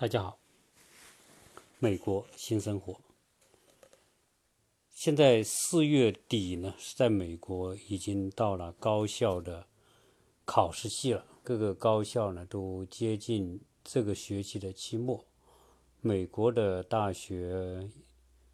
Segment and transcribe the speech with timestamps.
[0.00, 0.38] 大家好，
[1.80, 3.00] 美国新生活。
[4.94, 9.66] 现在四月底呢，是在美国已经到了高校的
[10.44, 15.24] 考试季了，各个高校呢都接近这个学期的期末。
[16.00, 17.90] 美国的大学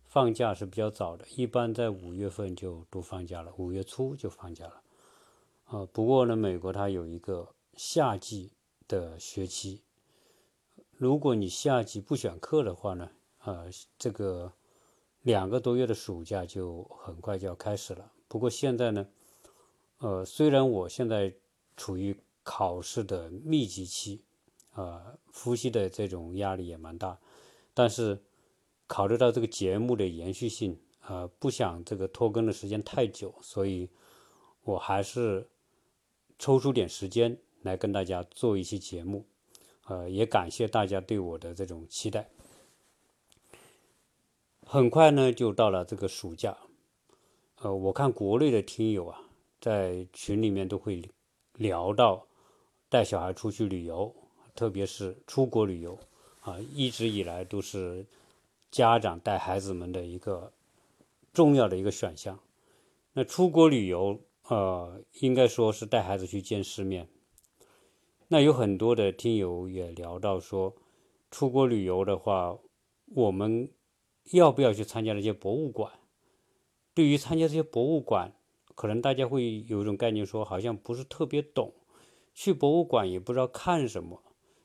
[0.07, 4.83] 放假是比较早的，一般在五月份就都放假了，五月初就放假了。
[5.67, 8.51] 啊，不过呢，美国它有一个夏季
[8.89, 9.83] 的学期。
[10.97, 13.11] 如果你下级不选课的话呢，
[13.45, 14.53] 呃，这个
[15.23, 18.13] 两个多月的暑假就很快就要开始了。
[18.29, 19.07] 不过现在呢，
[19.99, 21.35] 呃，虽然我现在
[21.77, 24.23] 处于考试的密集期，
[24.73, 27.19] 啊，复习的这种压力也蛮大，
[27.73, 28.23] 但是
[28.87, 33.89] 考虑到这个节目的延续性，啊，不想这个拖更的时间太久，所以
[34.63, 35.49] 我还是
[36.39, 39.27] 抽出点时间来跟大家做一期节目。
[39.87, 42.29] 呃，也感谢大家对我的这种期待。
[44.67, 46.57] 很快呢，就到了这个暑假。
[47.57, 49.21] 呃，我看国内的听友啊，
[49.61, 51.03] 在群里面都会
[51.55, 52.27] 聊到
[52.89, 54.15] 带小孩出去旅游，
[54.55, 55.99] 特别是出国旅游
[56.41, 58.05] 啊，一直以来都是
[58.71, 60.53] 家长带孩子们的一个
[61.33, 62.39] 重要的一个选项。
[63.13, 64.19] 那出国旅游，
[64.49, 67.09] 呃，应该说是带孩子去见世面。
[68.29, 70.75] 那有很多的听友也聊到说，
[71.31, 72.59] 出国旅游的话，
[73.15, 73.71] 我们
[74.33, 75.93] 要不要去参加那些博物馆？
[76.95, 78.33] 对于参加这些博物馆，
[78.75, 81.75] 可能大家会有一种概念，说好像不是特别懂，
[82.33, 84.23] 去博物馆也不知道看什么，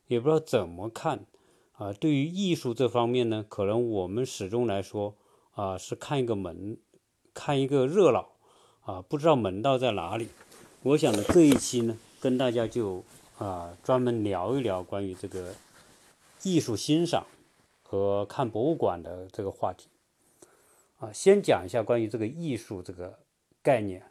[0.07, 1.25] 也不知道怎么看
[1.73, 1.91] 啊。
[1.91, 5.15] 对于艺术这方面呢，可能我们始终来说
[5.51, 6.79] 啊，是看一个门，
[7.33, 8.29] 看一个热闹
[8.81, 10.29] 啊，不知道门道在哪里。
[10.83, 13.03] 我想呢，这一期呢，跟大家就。
[13.39, 15.55] 啊，专门聊一聊关于这个
[16.43, 17.25] 艺术欣赏
[17.81, 19.87] 和看博物馆的这个话题。
[20.97, 23.17] 啊，先讲一下关于这个艺术这个
[23.63, 24.03] 概念。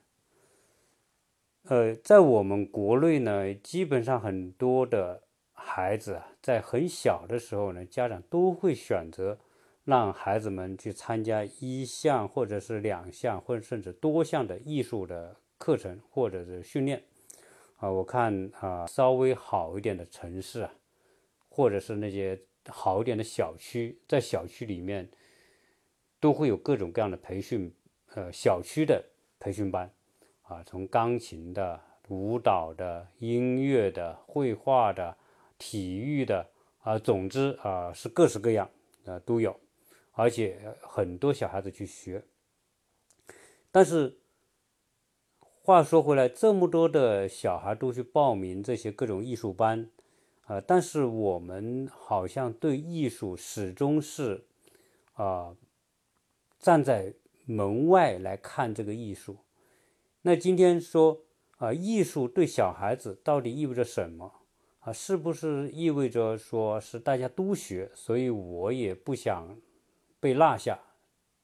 [1.64, 5.22] 呃，在我们国内呢，基本上很多的
[5.52, 9.38] 孩子啊，在很小的时候呢，家长都会选择
[9.84, 17.02] 让孩子们去参加一项或者是两项，或者甚至多项的艺术的课程或者是训练。
[17.78, 20.74] 啊，我看啊，稍微好一点的城市啊，
[21.48, 25.08] 或者是那些好一点的小区，在小区里面
[26.18, 27.72] 都会有各种各样的培训，
[28.14, 29.04] 呃，小区的
[29.38, 29.88] 培训班
[30.42, 35.16] 啊，从钢琴的、舞蹈的、音乐的、绘画的、
[35.56, 36.50] 体育的
[36.80, 38.68] 啊，总之啊，是各式各样
[39.04, 39.56] 啊都有，
[40.10, 42.24] 而且很多小孩子去学，
[43.70, 44.18] 但是。
[45.68, 49.90] 话说回来，这么多的小孩都去报名这些各种艺术班，
[50.46, 54.46] 啊，但是我们好像对艺术始终是
[55.12, 55.54] 啊
[56.58, 57.12] 站在
[57.44, 59.36] 门外来看这个艺术。
[60.22, 61.20] 那今天说
[61.58, 64.32] 啊，艺术对小孩子到底意味着什么
[64.80, 64.90] 啊？
[64.90, 67.90] 是不是意味着说是大家都学？
[67.94, 69.54] 所以我也不想
[70.18, 70.80] 被落下，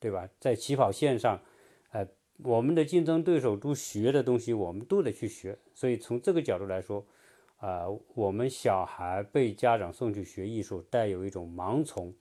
[0.01, 0.27] 对吧？
[0.41, 1.43] 在起跑线上，
[2.43, 5.59] 我们的竞争对手都学的东西，我们都得去学。
[5.73, 7.07] 所以从这个角度来说，
[7.59, 7.85] 啊，
[8.15, 12.13] 我们小孩被家长送去学艺术，带有一种盲从、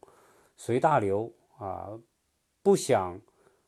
[0.56, 2.00] 随大流啊，
[2.62, 3.20] 不想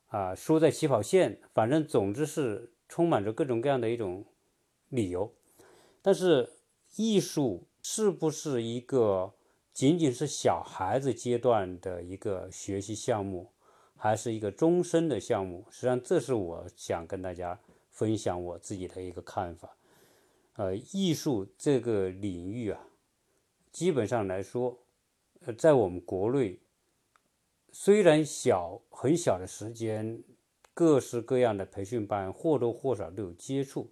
[0.08, 4.24] 啊输在起跑线，反正总之是充满着各种各样的一种
[4.90, 5.34] 理由。
[6.02, 6.48] 但是
[6.96, 9.34] 艺术是不是一个
[9.74, 13.52] 仅仅是小孩子阶段的一个学习项目？
[13.98, 17.60] 还是一个终身的项目，实际上这是我想跟大家
[17.90, 19.76] 分享我自己的一个看法。
[20.56, 22.80] 呃，艺术这个领域啊，
[23.72, 24.78] 基本上来说，
[25.46, 26.60] 呃，在我们国内，
[27.72, 30.22] 虽然小很小的时间，
[30.74, 33.90] 各式各样的培训班或多或少都有接触，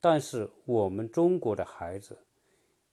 [0.00, 2.18] 但是我们中国的孩子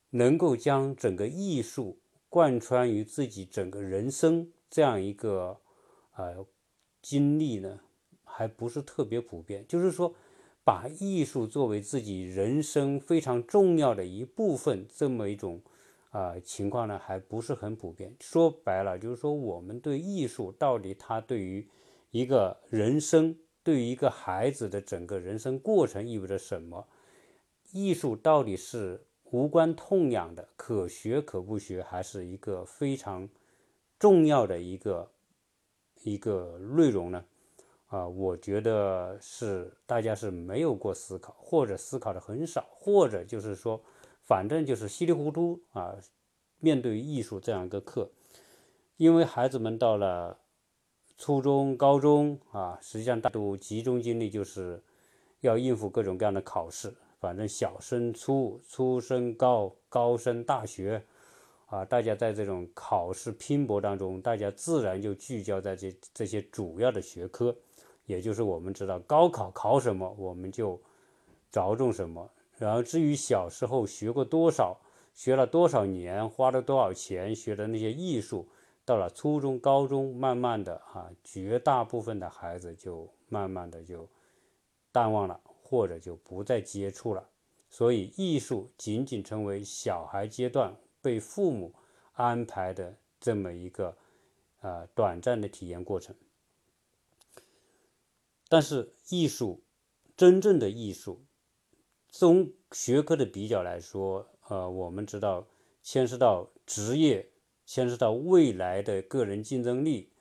[0.09, 5.61] 能够将整个艺术贯穿于自己整个人生这样一个。
[6.19, 6.45] 呃，
[7.01, 7.79] 经历呢
[8.25, 10.13] 还不是特别普遍，就是说，
[10.65, 15.61] 把艺术作为自己人生非常重要的一部分，这么一种
[16.09, 18.13] 啊情况呢，还不是很普遍。
[18.19, 21.65] 说白了，就是说，我们对艺术到底它对于
[22.11, 23.33] 一个人生，
[23.63, 26.85] 对于一个孩子的整个人生过程意味着什么？
[27.71, 33.29] 艺术到底是无关痛痒的，可学可不学，还是一个非常
[33.97, 35.11] 重要的一个？
[36.03, 37.23] 一个内容呢，
[37.87, 43.81] 啊，我觉得是大家是没有过思考，或者思考的很少，或者就是说，
[44.21, 45.95] 反正就是稀里糊涂啊，
[46.59, 48.09] 面对艺术这样一个课，
[48.97, 50.39] 因为孩子们到了
[51.17, 54.81] 初中、高中啊，实际上大都集中精力就是
[55.41, 61.03] 要应付各种各样的考试，反正小升初、初升高、高升大学。
[61.69, 67.55] 啊，大家在这种考试拼搏当中，大家自然就聚焦在这这些主要的学科，
[68.07, 70.81] 也就是我们知道高考考什么，我们就
[71.51, 72.27] 着重什么。
[72.57, 74.79] 然后至于小时候学过多少，
[75.13, 78.49] 学了多少年，花了多少钱学的那些艺术，
[78.83, 84.09] 到了初中、高中，慢慢的啊，绝大部分的孩子就慢慢的就
[84.91, 87.29] 淡忘了，或者就不再接触了。
[87.69, 90.75] 所以艺术仅仅成为小孩阶段。
[91.01, 91.73] 被父母
[92.13, 93.97] 安排的这么一个
[94.59, 96.15] 啊短暂的体验过程，
[98.49, 99.63] 但是艺术
[100.17, 101.21] 真正的艺术，
[102.09, 105.47] 从学科的比较来说，呃，我们知道
[105.81, 107.29] 牵涉到职业，
[107.65, 110.11] 牵涉到未来的个人竞争力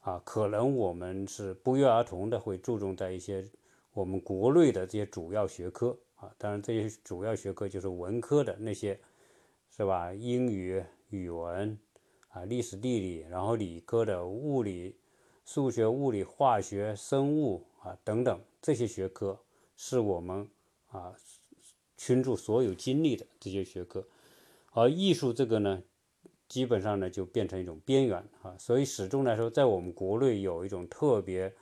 [0.00, 3.48] 啊，可能我们是不约而同的会注重在一些
[3.92, 9.00] 我们国内的这些主要学科啊，当然这些主要学科就是文科的那些。
[9.76, 10.10] 是吧？
[10.14, 11.78] 英语、语文
[12.28, 14.96] 啊，历史、地理，然后理科的物理、
[15.44, 19.38] 数学、物理、化学、生物啊等等这些学科，
[19.76, 20.48] 是我们
[20.88, 21.14] 啊
[21.94, 24.02] 倾注所有精力的这些学科。
[24.70, 25.82] 而艺术这个呢，
[26.48, 28.56] 基本上呢就变成一种边缘啊。
[28.58, 31.52] 所以始终来说，在我们国内有一种特别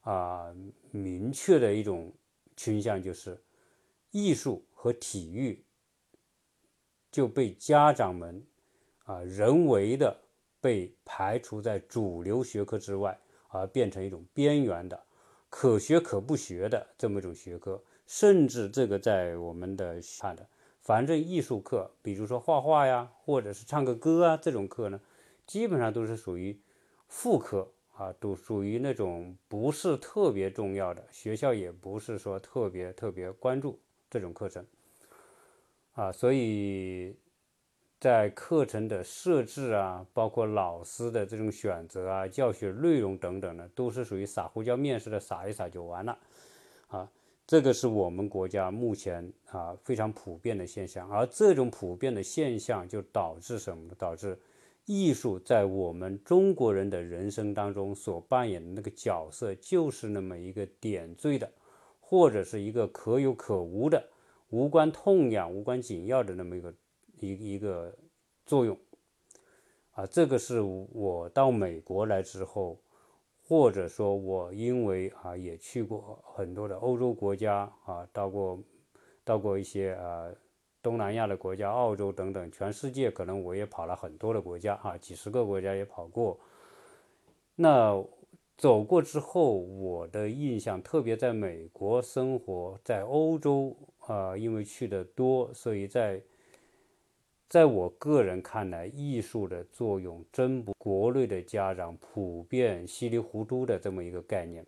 [0.00, 0.52] 啊
[0.90, 2.12] 明确的一种
[2.56, 3.40] 倾向，就是
[4.10, 5.62] 艺术和体育。
[7.12, 8.44] 就被家长们
[9.04, 10.16] 啊人为的
[10.60, 13.16] 被排除在主流学科之外，
[13.48, 15.00] 而变成一种边缘的、
[15.50, 17.80] 可学可不学的这么一种学科。
[18.06, 20.46] 甚至这个在我们的看的，
[20.80, 25.00] 反正艺术课，比如说画画呀，或者是唱个歌啊，这种课呢，
[25.46, 26.60] 基本上都是属于
[27.08, 33.80] 副科啊，都属于那种不是特别重要的，学校也不是说特别特别关注
[34.10, 34.66] 这种课程。
[35.92, 37.14] 啊，所以
[38.00, 46.18] 在课程的设置啊，包括老师的这种选择啊、教学内容等等呢，都是属于撒胡椒面似的撒一撒就完了。
[46.88, 47.10] 啊，
[47.46, 51.10] 这个是我们国家目前啊非常普遍的现象。
[51.10, 53.94] 而这种普遍的现象就导致什么呢？
[53.98, 54.38] 导致
[54.86, 61.48] 艺术在我们中国人的人生当中所扮演的那个角色，就是那么一个点缀的，
[62.00, 64.02] 或者是一个可有可无的。
[64.52, 66.74] 无关痛痒、无关紧要的那么一个
[67.18, 67.96] 一一个
[68.44, 68.78] 作用
[69.92, 72.78] 啊，这个是我到美国来之后，
[73.42, 78.62] 或者说我因为啊也去过很多的欧洲国家啊，到过
[79.24, 80.30] 到过一些啊
[80.82, 86.38] 东南亚的国家、澳洲等等，全世界可能我也跑了很多的国家啊，几十个国家也跑过。
[87.54, 88.04] 那
[88.58, 93.74] 走过之后，我的印象特别在美国生活在欧洲。
[94.06, 96.22] 啊，因为去的多，所以在
[97.48, 104.66] 在我个人看来，艺术的作用真不国内的家长普遍稀里糊涂的这么一个概念。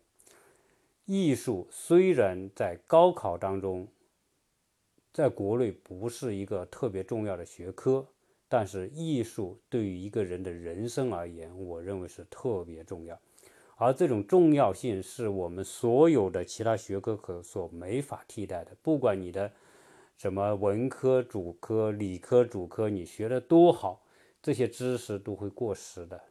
[1.07, 3.89] 艺术虽然在高考当中，
[5.13, 8.07] 在国内不是一个特别重要的学科，
[8.49, 13.19] 但是艺术对于一个人的人生而言，我认为是特别重要。
[13.77, 18.77] 而这种重要性是我们所有的其他学科可所没法替代的。
[18.83, 19.53] 不管你的
[20.17, 24.05] 什么文科主科、理科主科，你学的多好，
[24.41, 26.23] 这些知识都会过时的。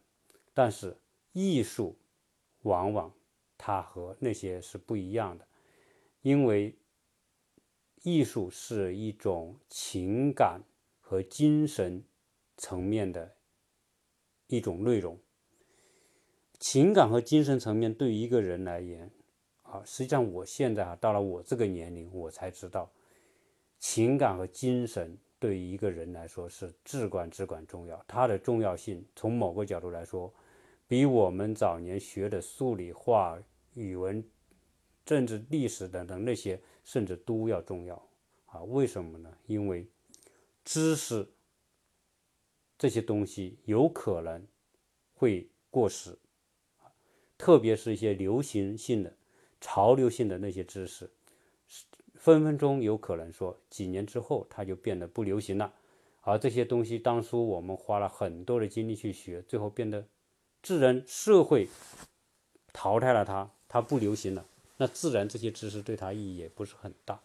[0.53, 0.95] 但是
[1.33, 1.97] 艺术
[2.61, 3.13] 往往
[3.57, 5.45] 它和那些是不一样的，
[6.21, 6.75] 因为
[8.03, 10.61] 艺术是一种情感
[11.01, 12.03] 和精神
[12.55, 13.35] 层面的
[14.47, 15.17] 一种内容。
[16.63, 19.11] 情感和精神层面对于一个人来言，
[19.63, 22.89] 啊，实际上我现在啊到了我这个年龄，我才知道，
[23.79, 28.01] 情感和精神对于一个人来说是至关至关重要。
[28.07, 30.33] 它的重要性从某个角度来说，
[30.87, 33.37] 比我们早年学的数理化、
[33.73, 34.23] 语文、
[35.05, 38.01] 政治、历史等等那些甚至都要重要。
[38.45, 39.29] 啊，为什么呢？
[39.47, 39.85] 因为
[40.63, 41.27] 知识
[42.77, 44.47] 这些东西有可能
[45.13, 46.17] 会过时。
[47.37, 49.13] 特别是一些流行性的、
[49.59, 51.09] 潮流性的那些知识，
[52.15, 55.73] 分分钟有可能说几年之后它就变得不流行了。
[56.21, 60.05] 而这些东西当初我们花了很多的精力去学，最后变得
[60.61, 61.67] 自然社会
[62.71, 64.45] 淘汰了它，它不流行了，
[64.77, 67.19] 那自然这些知识对它意义也不是很大。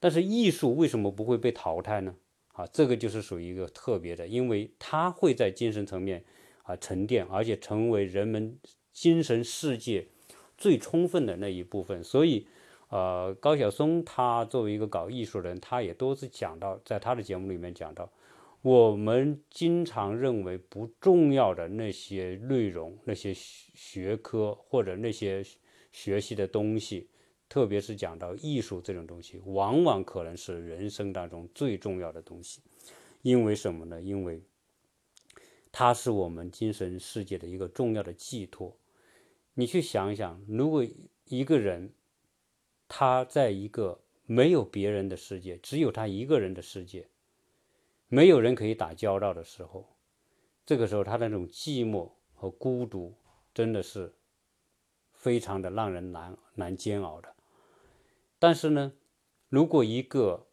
[0.00, 2.14] 但是艺术为什么不会被淘汰呢？
[2.54, 6.24] 啊，这个就是属于一个特别的，因为它会在精神层面
[6.62, 8.58] 啊沉淀，而且成为人们
[8.94, 10.06] 精神世界
[10.56, 12.02] 最充分的那一部分。
[12.02, 12.46] 所以，
[12.88, 18.10] 呃，高晓松他作为一个搞艺术的人，他也多次讲到，在他的节目里面讲到，
[18.62, 25.44] 我们经常认为不重要的那些内容、那些学科或者那些
[25.92, 27.10] 学习的东西。
[27.46, 32.60] 特别是讲到艺术这种东西，往往可能是人生当中最重要的东西，
[33.22, 34.00] 因为什么呢？
[34.00, 34.42] 因为
[35.70, 38.74] 它是我们精神世界的一个重要的寄托。
[39.54, 40.84] 你去想一想，如果
[41.26, 41.94] 一个人
[42.88, 47.08] 他在一个没有别人的世界，只有他一个人的世界，
[48.08, 49.96] 没有人可以打交道的时候，
[50.66, 53.14] 这个时候他那种寂寞和孤独，
[53.52, 54.14] 真的是
[55.12, 57.34] 非常的让人难难煎熬的。
[58.38, 58.92] 但是呢，
[59.48, 60.48] 如果一个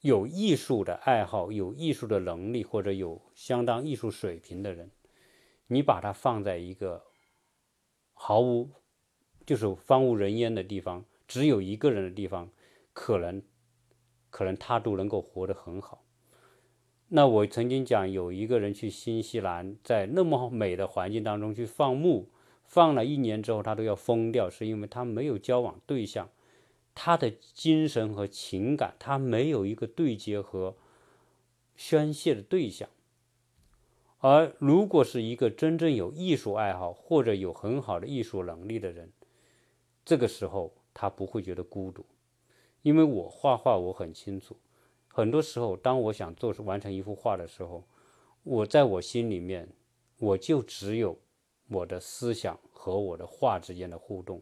[0.00, 4.90] 有艺术的爱好、有艺术的能力或者有相当艺术水平的人，
[5.66, 7.04] 你把他放在一个
[8.26, 8.70] 毫无
[9.44, 12.50] 就是荒无人烟的地方，只有一个人的地方，
[12.94, 13.42] 可能
[14.30, 16.06] 可能他都能够活得很好。
[17.08, 22.30] 那我曾经讲，有一个人去新西兰，在那么美的环境当中去放牧，
[22.64, 26.30] 放了一年之后，他都要疯掉，是因为他没有交往对象。
[26.94, 30.78] 他的精神和情感，他没有一个对接和
[31.76, 32.88] 宣泄的对象。
[34.26, 39.12] 而如果是一个真正有艺术爱好或者有很好的艺术能力的人，
[40.02, 42.06] 这个时候他不会觉得孤独，
[42.80, 44.56] 因为我画画我很清楚，
[45.08, 47.84] 很多时候当我想做完成一幅画的时候，
[48.44, 49.68] 我在我心里面
[50.16, 51.18] 我就只有
[51.68, 54.40] 我的思想和我的画之间的互动。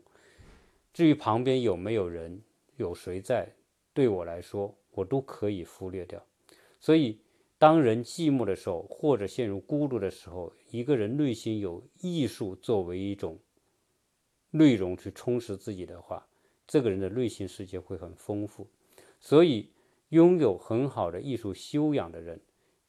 [0.93, 2.41] 至于旁边有没有人，
[2.77, 3.49] 有谁在，
[3.93, 6.25] 对我来说，我都可以忽略掉。
[6.79, 7.19] 所以，
[7.63, 13.39] 当人寂寞的时候，或者陷入孤独的时候，一个人内心有艺术作为一种
[14.51, 16.27] 内容去充实自己的话，
[16.67, 18.67] 这个人的内心世界会很丰富。
[19.21, 19.71] 所以，
[20.09, 22.41] 拥有很好的艺术修养的人，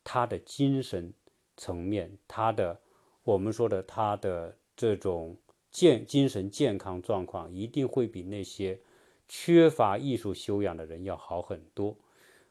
[0.04, 1.14] 他的精神
[1.56, 2.82] 层面，他的
[3.22, 5.38] 我们说的他的这种。
[5.70, 8.80] 健精神健康状况一定会比那些
[9.28, 11.98] 缺乏艺术修养的人要好很多。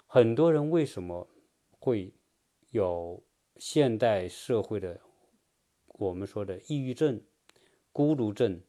[0.08, 1.28] 很多人为什么
[1.84, 2.14] 会
[2.70, 3.24] 有
[3.56, 5.00] 现代社会的
[5.88, 7.20] 我们说的抑郁症、
[7.90, 8.60] 孤独症，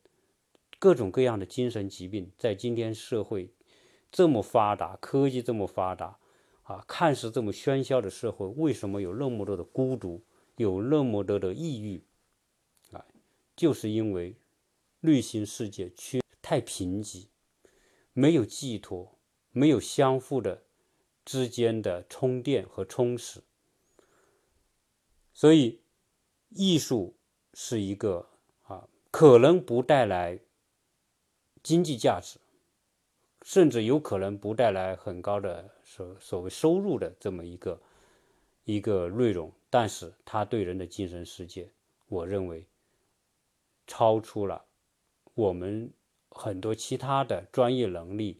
[0.80, 3.54] 各种各样的精神疾病，在今天社会
[4.12, 6.18] 这么发达、科技这么发达
[6.64, 12.04] 啊，看似这么喧嚣的社会，为什么有那么多的孤独，有那么多的抑郁
[12.92, 13.06] 啊？
[13.56, 14.36] 就是因为。
[15.06, 17.28] 内心世界缺太贫瘠，
[18.14, 19.20] 没有寄托，
[19.52, 20.64] 没有相互的
[21.26, 23.42] 之间的充电和充实，
[25.34, 25.80] 所以
[26.50, 27.16] 艺术
[27.54, 28.28] 是一个
[28.64, 30.40] 啊，可能不带来
[31.62, 32.40] 经济价值，
[33.42, 37.82] 甚至有可能不带来很高的所所谓收入的这么一个
[38.66, 41.70] 一个内容，但是它对人的精神世界，
[42.08, 42.66] 我认为
[43.88, 44.64] 超出了。
[45.36, 45.92] 我们
[46.30, 48.40] 很多其他的专业能力，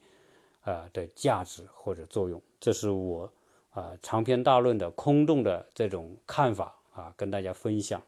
[0.62, 3.34] 啊的价值或者作用，这是我
[3.72, 8.02] 啊长篇大论的空洞的这种看法啊，跟大家分享。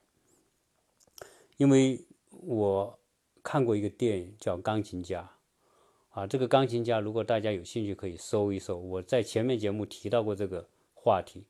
[1.57, 2.97] 因为我
[3.43, 5.29] 看过一个电影叫《钢琴家》，
[6.17, 11.43] 啊，这个钢琴家如果大家有兴趣可以搜一搜，我在前面节目提到过这个话题，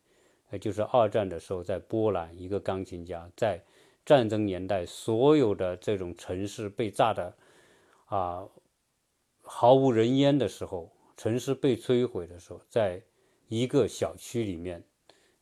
[0.50, 3.64] 呃，就是二战的时候在波兰一个钢琴家在。
[4.04, 7.34] 战争年代，所有的这种城市被炸的
[8.06, 8.48] 啊，
[9.42, 13.02] 毫无人烟的时候，城市被摧毁的时候，在
[13.48, 14.84] 一个小区里面，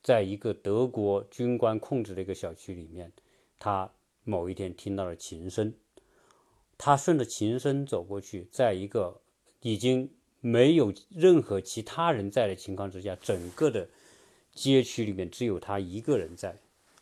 [0.01, 3.11] 在一个德国军官控制的一个小区里面，
[3.59, 3.91] 他
[4.23, 5.73] 某一天听到了琴声，
[6.77, 9.21] 他顺着琴声走过去，在一个
[9.61, 10.09] 已经
[10.41, 13.87] 没有任何其他人在的情况之下，整个的
[14.53, 16.57] 街区里面只有他一个人在，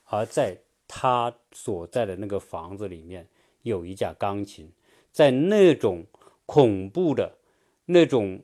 [0.05, 0.57] 而在。
[0.93, 3.25] 他所在的那个房子里面
[3.61, 4.69] 有一架钢琴，
[5.09, 6.05] 在那种
[6.45, 7.37] 恐怖的、
[7.85, 8.43] 那种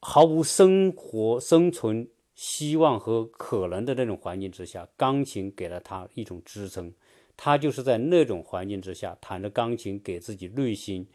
[0.00, 6.92] 毫无生活生存希望和可能的那种环境之下，钢琴给了他一种支撑。
[7.36, 11.06] 他就是在那种环境之下弹着钢琴，给自己内心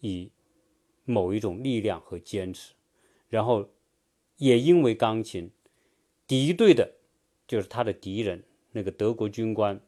[0.00, 0.30] 以
[1.04, 2.74] 某一种力量和坚持。
[3.28, 3.70] 然后
[4.36, 5.50] 也因为钢琴，
[6.26, 6.94] 敌对的
[7.46, 8.44] 就是他的敌人。
[8.72, 9.80] 那个德国军官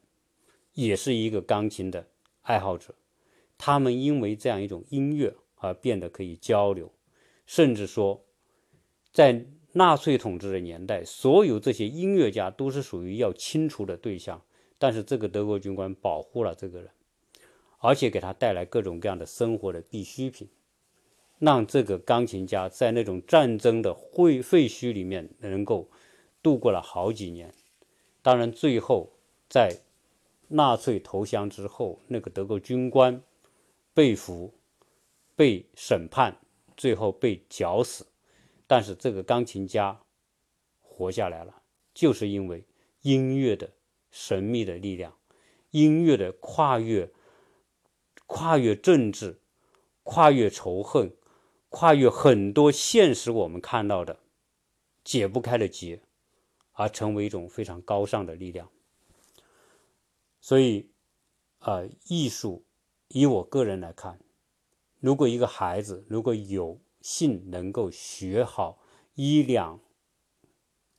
[0.75, 2.09] 也是一个钢琴的
[2.41, 2.95] 爱好者，
[3.57, 6.93] 他们因为这样一种音乐而变得可以交流，
[7.47, 8.25] 甚至说，
[9.13, 14.43] 在纳粹统治的年代，所有这些音乐家都是属于要清除的对象。
[14.79, 16.91] 但是这个德国军官保护了这个人，
[17.79, 20.49] 而且给他带来各种各样的生活的必需品，
[21.39, 25.89] 让这个钢琴家在那种战争的废废墟里面能够
[26.43, 27.55] 度过了好几年。
[28.23, 29.13] 当然，最后
[29.49, 29.81] 在
[30.49, 33.23] 纳粹投降之后，那个德国军官
[33.95, 34.53] 被俘、
[35.37, 36.37] 被审判，
[36.77, 38.07] 最后被绞死。
[38.73, 40.01] 但是这个钢琴家
[40.81, 41.63] 活下来了，
[41.93, 42.65] 就是因为
[43.03, 43.71] 音乐的。
[44.11, 45.19] 神秘的力量，
[45.71, 47.11] 音乐的跨越，
[48.27, 49.41] 跨越政治，
[50.03, 51.15] 跨越仇恨，
[51.71, 54.21] 跨越很多现实我们看到的
[55.05, 56.03] 解不开的结，
[56.73, 58.71] 而成为一种非常高尚的力量。
[60.41, 60.91] 所以，
[61.59, 62.65] 啊，艺术，
[63.09, 64.19] 以我个人来看，
[65.01, 68.79] 如果一个孩子如果有信能够学好
[69.15, 69.79] 一两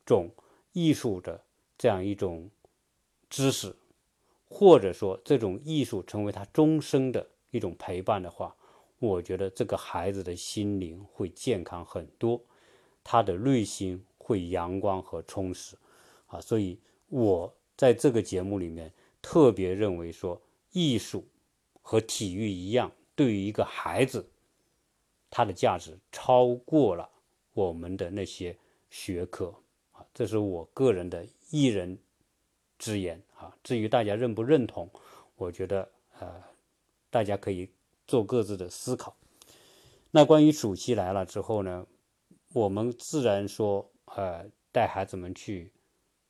[0.05, 0.35] 种
[0.73, 1.45] 艺术的
[1.77, 2.51] 这样一种。
[3.35, 3.75] 知识，
[4.45, 8.55] 或者说这种艺术成为他终生的一种陪伴的话，
[8.99, 12.39] 我觉得这个孩子的心灵会健康很多，
[13.03, 15.75] 他的内心会阳光和充实，
[16.27, 20.39] 啊，所以我在这个节目里面特别认为说，
[20.73, 21.25] 艺术
[21.81, 24.29] 和体育一样，对于一个孩子，
[25.33, 27.09] 它的价值超过了
[27.53, 28.55] 我们的那些
[28.91, 29.51] 学科，
[29.91, 31.97] 啊，这是我个人的一人。
[32.79, 34.89] 之言啊，至于大家认不认同，
[35.37, 36.43] 我觉得呃，
[37.09, 37.69] 大家可以
[38.05, 39.15] 做各自的思考。
[40.11, 41.87] 那关于暑期来了之后呢，
[42.51, 45.71] 我们自然说呃，带孩子们去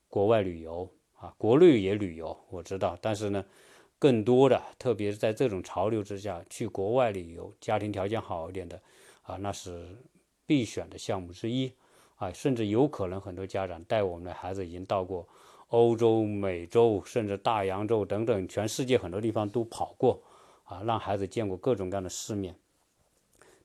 [0.09, 3.43] 国外旅游啊，国内也旅游，我知道，但是呢，
[3.97, 8.79] 更多的，特别是在这种潮流之下，去国外旅游，家庭条件好一点的
[9.23, 9.97] 啊，那是
[10.45, 11.73] 必选的项目之一
[12.15, 15.27] 啊，甚至有可能很多家长带我们的孩子已经到过。
[15.69, 20.21] 欧洲、美洲，甚至大洋洲等等，全世界很多地方都跑过，
[20.65, 22.55] 啊，让孩子见过各种各样的世面。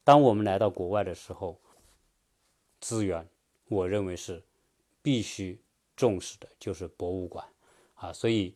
[0.04, 1.60] 当我们来到国外的时候，
[2.80, 3.28] 资源，
[3.68, 4.42] 我认为是
[5.02, 5.60] 必须
[5.96, 7.46] 重视的，就是博物馆，
[7.96, 8.54] 啊，所以，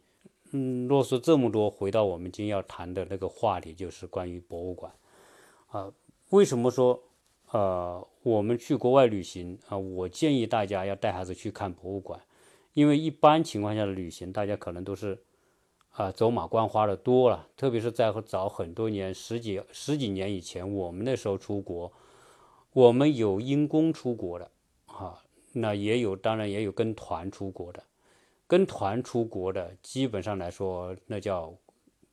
[0.52, 4.90] 嗯，啰嗦这么多，回到我们今天要谈的那个话题，就是关于博物馆，
[5.66, 5.92] 啊，
[6.32, 6.98] 为什么说，
[7.50, 12.18] 呃，我们去国外旅行啊，我建议大家要带孩子去看博物馆。
[12.72, 15.22] 因为一般情况下的旅行，大家可能都是
[15.90, 21.92] 啊走马观花的多了，特别是在早很多年十几十几年以前，我们那时候出国，
[22.72, 24.50] 我们有因公出国的
[24.86, 27.84] 啊，那也有，当然也有跟团出国的，
[28.46, 31.52] 跟团出国的基本上来说，那叫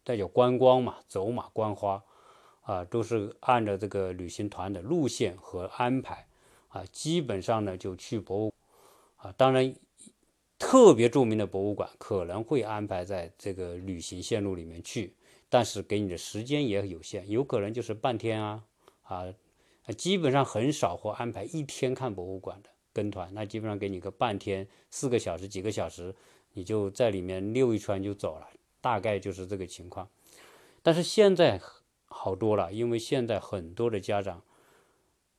[0.04, 2.04] 那叫观光嘛，走马观花。
[2.70, 6.28] 啊，都是按照这个旅行团的路线和安排
[6.68, 8.54] 啊，基本上呢就去博物
[9.18, 9.74] 啊，当然。
[10.62, 15.14] 特别著名的博物馆可能会安排在这个旅行线路里面去，
[15.48, 18.62] 但是给你的时间也有限，有可能就是半天啊
[19.04, 19.34] 啊，
[19.98, 26.14] 基本上很少会安排一天看博物馆的跟团，那基本上给你个半天，四个小时几个小时，
[26.52, 28.46] 你就在里面溜一圈就走了，
[28.82, 30.10] 大概就是这个情况。
[30.84, 31.62] 但是现在
[32.10, 34.44] 好多了，因为现在很多的家长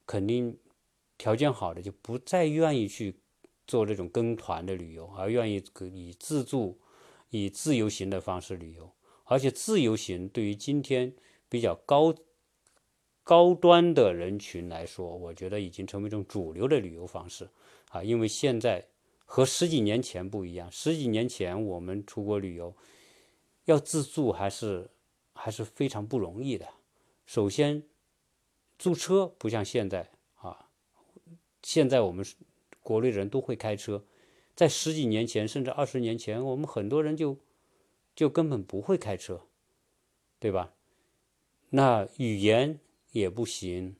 [0.06, 0.58] 肯定
[1.18, 3.20] 条件好的就不再愿意去。
[3.66, 6.80] 做这种跟团的旅游，而愿意以自助、
[7.28, 8.90] 以自由行的方式旅游，
[9.22, 11.14] 而且自由行对于今天
[11.48, 12.12] 比较高
[13.22, 17.48] 高端的人群来说，我觉得已经成为一种主流的旅游方式
[17.90, 18.02] 啊！
[18.02, 18.84] 因为现在
[19.24, 22.74] 和十几年前不一样，十几年前我们出国旅游
[23.66, 24.90] 要自助还是
[25.40, 26.68] 还是非常不容易的。
[27.26, 27.82] 首先，
[28.78, 30.68] 租车不像现在啊，
[31.62, 32.24] 现在我们。
[32.82, 34.04] 国内人都会开车，
[34.56, 37.36] 在十几年前甚至二十年前，我们很多人就
[38.16, 39.42] 就根本不会开车，
[40.40, 40.72] 对吧？
[41.68, 42.80] 那语言
[43.12, 43.96] 也不行，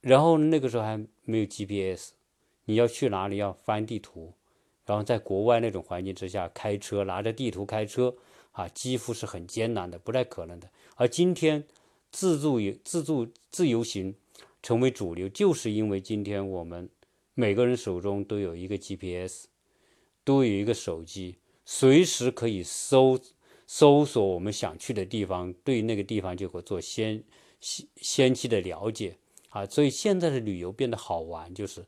[0.00, 2.12] 然后那个时候还没有 GPS，
[2.64, 4.32] 你要去哪里要翻地图，
[4.86, 8.16] 然后在国外那种环境之下开车，拿着地图开车
[8.58, 10.68] 啊，几乎是很艰难的，不太可能的。
[10.96, 11.64] 而今天
[12.10, 14.14] 自助游、自助自由行
[14.62, 16.90] 成为主流，就是因为今天我们。
[17.34, 19.46] 每个人手中都有一个 GPS，
[20.24, 23.16] 都有一个手机，随时可以搜
[23.64, 27.22] 搜索我们想去的地方，对那个地方就会做先
[27.60, 29.18] 先先期的了解
[29.50, 29.64] 啊。
[29.64, 31.86] 所以现在的旅游变得好玩，就是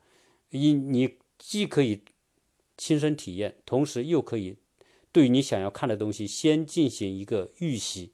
[0.50, 2.04] 因你既可以
[2.76, 4.56] 亲身体验，同时又可以
[5.12, 8.12] 对你想要看的东西先进行一个预习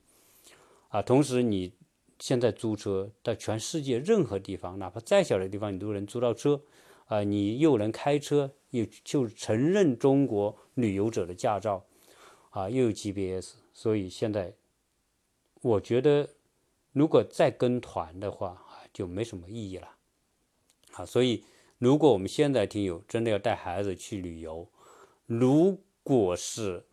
[0.89, 1.03] 啊。
[1.03, 1.73] 同时你
[2.19, 6.63] 现在租车在全世界任何地方，哪怕再小的地方，你都能租到车。
[7.09, 11.87] 啊，你又能开车，又就承认中国旅游者的驾照，
[12.51, 14.55] 啊，又有 GPS，所以现在
[15.63, 16.31] 我觉得
[16.91, 19.89] 如果再跟团的话啊，就没什么意义了，
[20.95, 21.45] 啊，所以
[21.79, 24.69] 如果我们现在听友真的要带孩子去旅游，
[25.27, 26.87] 如果是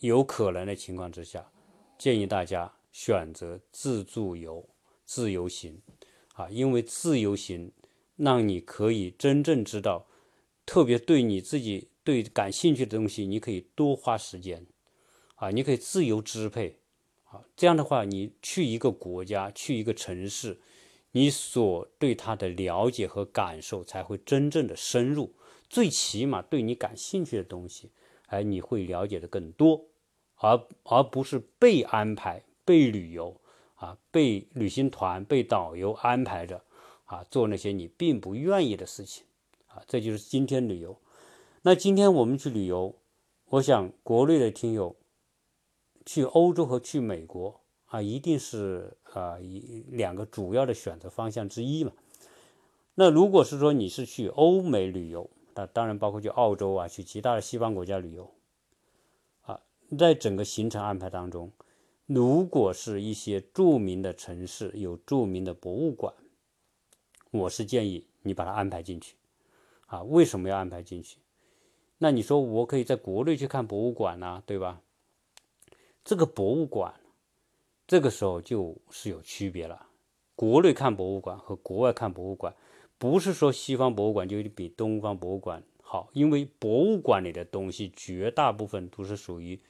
[0.00, 1.50] 有可能的情况之下，
[1.96, 4.68] 建议大家选择自助游、
[5.06, 5.80] 自由行，
[6.34, 7.72] 啊，因为自由行
[8.14, 10.06] 让你可以真正知道，
[10.66, 14.66] 特别对你自己对感兴趣的东西，你可以多花时间，
[15.36, 16.80] 啊，你可以自由支配，
[17.24, 20.60] 啊，这样的话，你去一个国家、去一个城市，
[21.12, 25.34] 你所对它的了解和感受才会真正的深入，
[25.70, 27.92] 最起码对你感兴趣的东西。
[28.26, 29.84] 哎，你会了解的更多，
[30.36, 33.40] 而而不是被安排、被旅游
[33.76, 36.62] 啊、被旅行团、被导游安排着
[37.04, 39.24] 啊做那些你并不愿意的事情
[39.68, 39.82] 啊。
[39.86, 40.96] 这就是今天旅游。
[41.62, 42.94] 那今天我们去旅游，
[43.46, 44.96] 我想国内的听友
[46.04, 51.92] 去欧洲和去美国啊，一定是啊一两个主要的选择方向之一嘛。
[52.94, 58.30] 那如果是说你是去欧美旅游，那当然包括去澳洲啊，去其他的西方国家旅游，
[59.40, 59.58] 啊，
[59.98, 61.50] 在整个行程安排当中，
[62.04, 66.12] 如果是一些著名的城市有著名的博物馆，
[67.30, 69.16] 我是建议你把它安排进去，
[69.86, 71.16] 啊，为什么要安排进去？
[71.96, 74.82] 那你说我可以在国内去看博物馆呢，对吧？
[76.04, 76.92] 这个博物馆，
[77.86, 79.86] 这个时候就是有区别了，
[80.34, 82.54] 国内看博物馆和国外看博物馆。
[82.98, 89.60] 不是说西方博物馆就比东方博物馆好，因为博物馆里的东西绝大部分都是属于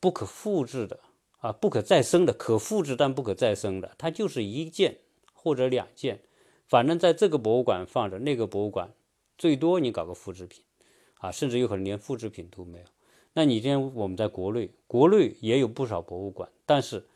[0.00, 0.98] 不可复制的
[1.38, 4.98] 啊，不可再生的，可复制但不可再生的，它就是一件
[5.32, 6.20] 或者两件，
[6.66, 8.92] 反正在这个博物馆放着，那个博物馆
[9.38, 10.64] 最多你搞个复制品
[11.18, 12.84] 啊，甚至有可能连复制品都没有。
[13.34, 17.06] 那你今天我们在国内，国内也有不少博物馆，但是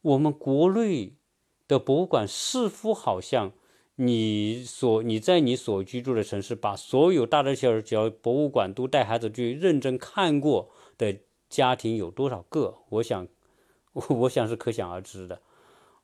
[0.00, 1.12] 我们国内
[1.66, 3.52] 的博物馆似乎好像。
[3.96, 11.16] 你所你在你所居住的城市，把所有大大小小博物馆都带孩子去认真看过的
[11.48, 12.74] 家庭有多少个？
[12.88, 13.28] 我想，
[13.92, 15.40] 我想是可想而知的。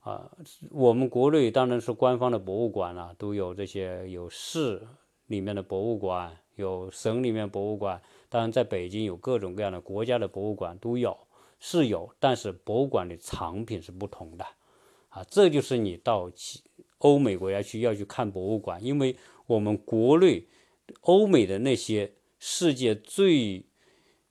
[0.01, 0.31] 啊，
[0.71, 4.87] 我们国内当然是官方的博物馆了，都有这些有市
[5.27, 8.01] 里面的博物馆，有省里面博物馆。
[8.29, 11.19] 当然，在北京有各种各样的国家的博物馆都有，
[11.59, 14.47] 是有，但是博物馆的藏品是不同的。
[15.09, 16.31] 啊，这就是你到。
[17.01, 20.47] 欧美国家去要去看博物馆，因为我们国内
[21.03, 23.67] 欧美的那些世界最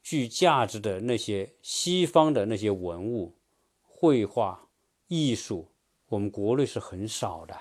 [0.02, 3.36] 具价值的那些西方的那些文物、
[3.82, 4.70] 绘画、
[5.08, 5.70] 艺术，
[6.08, 7.56] 我们国内是很少的。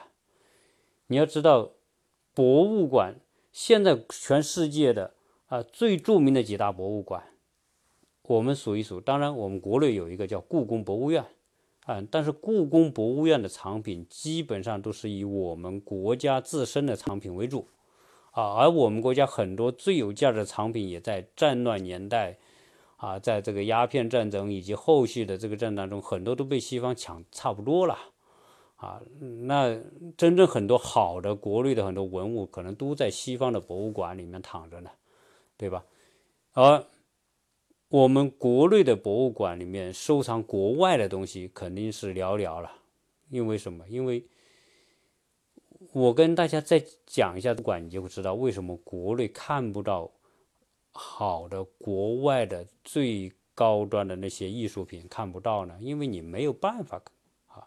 [1.09, 1.73] 你要知道，
[2.35, 5.14] 博物馆现在全世界的
[5.47, 7.25] 啊最著名的几大博物馆，
[8.23, 9.01] 我们数一数。
[9.01, 11.25] 当然，我们国内有一个叫故宫博物院。
[11.90, 17.66] 嗯，但是故宫博物院的藏品基本上都是以我们国家自身的藏品为主，
[18.33, 22.37] 啊，而我们国家很多最有价值的藏品也在战乱年代，
[22.98, 27.96] 啊，在这个鸦片战争以及后续的这个战当中，很多都被西方抢差不多了，
[28.77, 29.01] 啊，
[29.46, 29.74] 那
[30.14, 34.90] 真正很多好的国内的很多文物，可能都在西方的博物馆里面躺着呢，
[35.57, 35.83] 对吧？
[36.53, 36.85] 而
[37.90, 42.70] 我们国内的博物馆里面收藏国外的东西肯定是寥寥了，
[43.31, 43.88] 因为什么？
[43.88, 44.27] 因为
[45.92, 50.11] 我跟大家再讲一下馆，你就会知道为什么国内看不到
[50.92, 55.79] 好的国外的最高端的那些艺术品看不到呢？
[55.81, 57.01] 因为你没有办法
[57.46, 57.66] 啊，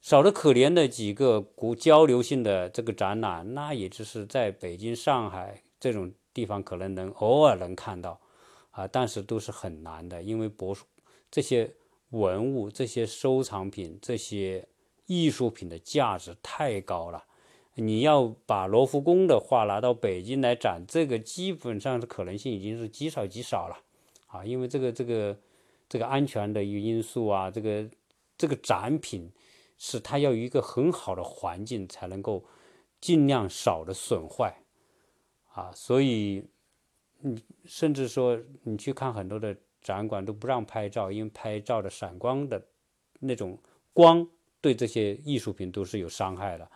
[0.00, 8.18] 少的可怜的几个国交流性的这个展览，那也只是在北京、上海这种地方可能能偶尔能看到。
[8.74, 10.76] 啊，但是都是很难的，因为博
[11.30, 11.72] 这些
[12.10, 14.66] 文物、这些收藏品、这些
[15.06, 17.24] 艺术品的价值太高了。
[17.76, 23.78] 你要把罗浮宫的画拿到北京来展，这个基本上是可能性已经是极少极少了。
[24.26, 25.38] 啊，因为这个这个
[25.88, 27.88] 这个安全的一个因素啊，这个
[28.36, 29.30] 这个展品
[29.78, 32.44] 是它要有一个很好的环境才能够
[33.00, 34.56] 尽量少的损坏。
[35.52, 36.44] 啊，所以。
[37.26, 42.62] 你甚至说，你去看很多的展馆都不让拍照，因为拍照的闪光的
[43.20, 43.58] 那种
[43.94, 44.28] 光
[44.60, 46.70] 对这些艺术品都是有伤害的。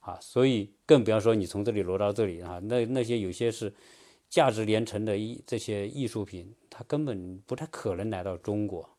[0.00, 3.72] 啊，所以更不要说你从这里挪到这里啊，那那些有些是
[4.28, 8.90] 价值连城的艺这些艺术品，它根本不太可能来到中国。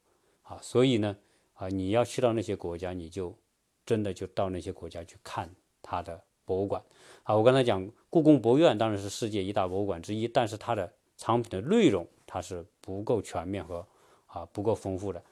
[0.44, 1.18] 啊，所以呢
[1.56, 3.38] 啊，你要去到那些国家，你就
[3.86, 6.82] 真的就到那些国家去看它的博物馆
[7.24, 7.36] 啊。
[7.36, 13.86] 我刚才讲故宫博物院当然是世界一大博物馆之一，但是它的藏品的内容它是不够全面和
[14.28, 15.24] 啊不够丰富的。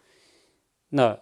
[0.89, 1.17] 那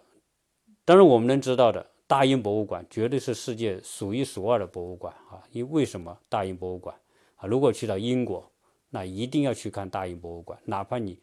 [0.86, 5.44] 当然我们能知道的大英博物馆绝对是世界数一数二的博物馆啊。
[5.52, 6.96] 因为什么大英博物馆
[7.36, 7.46] 啊？
[7.48, 8.52] 如果去到英国，
[8.90, 11.20] 那一定要去看大英博物馆，哪怕你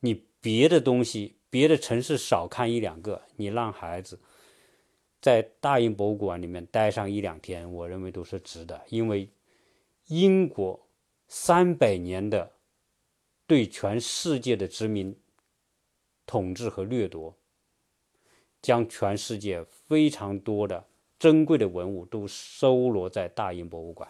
[0.00, 4.18] 你别的东西别的城市少看一两个，你让孩子。
[5.20, 9.28] 在大英博物馆里面待上一两天，我认为都是值得，因为
[10.06, 10.80] 英国
[11.28, 12.52] 三百年的
[13.46, 15.14] 对全世界的殖民
[16.24, 17.36] 统治和掠夺，
[18.62, 20.86] 将全世界非常多的
[21.18, 24.08] 珍贵的文物都收罗在大英博物馆。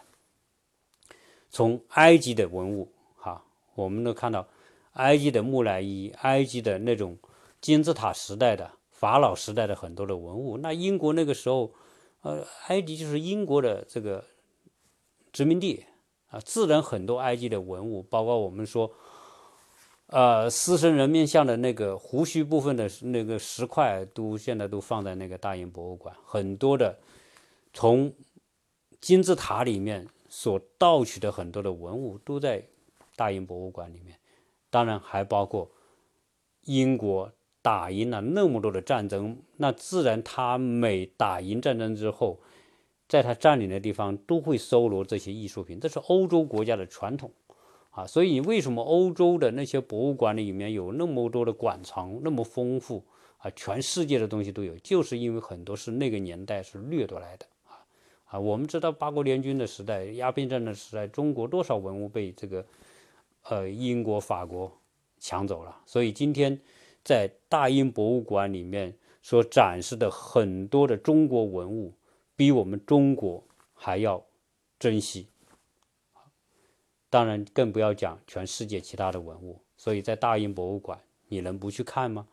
[1.49, 3.45] 从埃及的文物，哈，
[3.75, 4.47] 我们都看到
[4.93, 7.19] 埃及的木乃伊，埃及的那种
[7.61, 8.71] 金字塔时代的。
[9.01, 11.73] 法老时代的很多的文物，那英国那个时候，
[12.21, 14.23] 呃，埃及就是英国的这个
[15.33, 15.87] 殖民地
[16.29, 18.93] 啊，自然很多埃及的文物，包括我们说，
[20.09, 26.15] 呃，狮身人面像的那个胡须部分的那个石块，都现在都放在那个大英博物馆。
[26.27, 26.99] 很多的
[27.73, 28.13] 从
[29.01, 32.63] 金字塔里面所盗取的很多的文物，都在
[33.17, 34.19] 大英博物馆里面。
[34.69, 35.71] 当然还包括
[36.65, 37.33] 英国。
[37.63, 42.41] 打赢了那么多的战争，那自然他每打赢战争之后，
[43.07, 47.31] 在他占领的地方都会搜罗这些艺术品，这是欧洲国家的传统
[47.91, 48.07] 啊。
[48.07, 53.05] 所以为什么欧洲的那些博物馆里面有那么多的馆藏那么丰富
[53.37, 53.51] 啊？
[53.55, 57.85] 全世界的东西都有，就是因为很多是那个年代是掠夺来的啊
[58.25, 58.41] 啊！
[58.41, 62.65] 我们知道八国联军的时代、鸦片战争时代，中国多少文物被这个
[63.43, 64.73] 呃英国、法国
[65.19, 66.59] 抢走了，所以今天。
[67.03, 71.95] 在大英博物馆里面所展示的很多的中国文物，
[72.37, 74.25] 比我们中国还要
[74.79, 75.29] 珍惜。
[77.09, 79.61] 当然，更不要讲全世界其他的文物。
[79.77, 82.29] 所以在大英博物馆，你能不去看吗？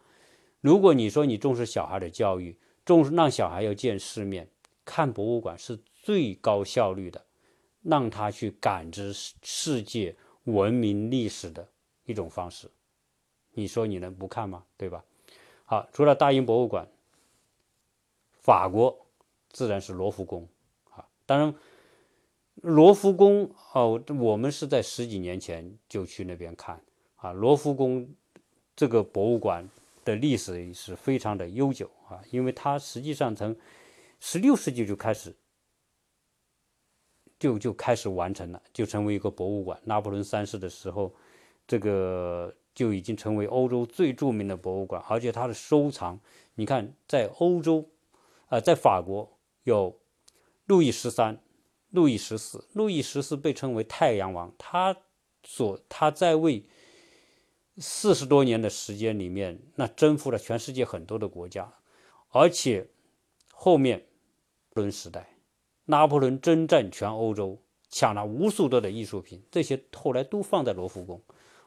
[0.62, 4.50] 如果你说你重视小孩的教育，重视让小孩要见世面，
[4.84, 7.26] 看博物馆是最高效率的，
[7.82, 11.68] 让他去感知世界文明历史的
[12.06, 12.70] 一种方式。
[13.58, 14.64] 你说你能不看吗？
[14.78, 15.04] 对吧？
[15.66, 16.88] 好，除了大英博物馆，
[18.40, 19.08] 法国
[19.50, 20.48] 自然是罗浮宫
[20.92, 21.04] 啊。
[21.26, 21.56] 当然，
[22.62, 26.80] 罗浮宫哦，我们是在十几年前就去那边看
[27.16, 27.32] 啊。
[27.32, 28.08] 罗浮宫
[28.76, 29.68] 这个博物馆
[30.06, 33.56] 的历史是非常的悠久啊，因为它实际上从
[34.20, 35.36] 十六世纪就开始
[37.40, 39.82] 就就开始完成了，就成为一个博物馆。
[39.84, 41.12] 拿破仑三世的时候，
[41.66, 42.54] 这个。
[42.78, 46.20] 就已经成为欧洲最著名的博物馆，而且它的收藏，
[46.54, 47.90] 你看，在欧洲，
[48.50, 50.00] 啊，在法国有
[50.68, 51.42] 路易十三、
[51.90, 54.96] 路易十四，路易十四被称为太阳王，他
[55.44, 56.68] 所他在位
[57.80, 61.74] 四十多年的时间里面，那征服了全世界很多的国家，
[62.30, 62.88] 而且
[63.52, 64.06] 后面
[64.76, 65.28] 伦时代，
[65.86, 67.60] 拿破仑征战全欧洲，
[67.90, 71.20] 抢了无数多的艺术品，这些后来都放在罗浮宫。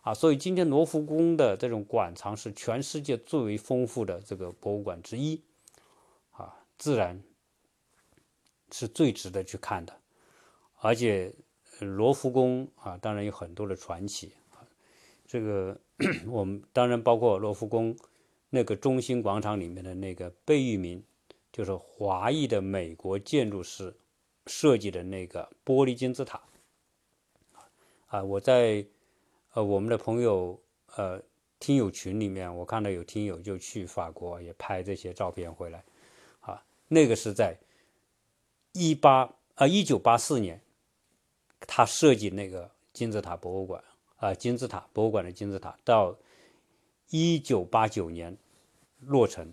[0.03, 5.43] 啊，所以今天罗浮宫的这种馆藏是全世界最为丰富的这个博物馆之一，
[6.31, 7.23] 啊，自然
[8.73, 9.95] 是最值得去看的。
[10.79, 11.31] 而且
[11.81, 14.33] 罗浮宫啊，当然有很多的传奇。
[15.27, 15.79] 这个
[16.27, 17.95] 我们当然包括罗浮宫
[18.49, 21.05] 那个中心广场里面的那个贝聿铭，
[21.53, 23.95] 就是华裔的美国建筑师
[24.47, 26.41] 设计的那个玻璃金字塔。
[28.07, 28.87] 啊，我在。
[29.53, 30.61] 呃，我们的朋友，
[30.95, 31.21] 呃，
[31.59, 35.83] 听友群里面，我看到有听友就去法国也拍这些照片回来，
[36.39, 37.57] 啊，那个是在
[38.73, 40.61] 一八啊一九八四年，
[41.67, 43.83] 他设计那个金字塔博物馆
[44.19, 46.17] 啊，金字塔博物馆的金字塔到
[47.09, 48.37] 一九八九年
[49.01, 49.53] 落成。